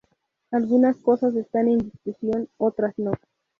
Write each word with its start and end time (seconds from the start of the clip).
Algunas 0.49 0.97
cosas 0.97 1.35
están 1.35 1.67
en 1.67 1.77
discusión, 1.77 2.49
otras 2.57 2.95
no. 2.97 3.11